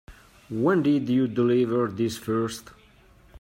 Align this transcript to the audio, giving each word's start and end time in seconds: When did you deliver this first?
When 0.49 0.81
did 0.81 1.09
you 1.09 1.27
deliver 1.27 1.87
this 1.87 2.17
first? 2.17 2.71